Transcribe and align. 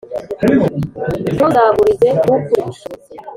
Ntuzagurize 1.35 2.07
ukurusha 2.15 2.57
ubushobozi, 2.61 2.83